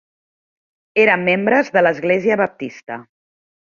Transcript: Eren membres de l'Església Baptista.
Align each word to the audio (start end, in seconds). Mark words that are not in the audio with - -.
Eren 1.03 1.27
membres 1.29 1.71
de 1.79 1.87
l'Església 1.87 2.43
Baptista. 2.45 3.03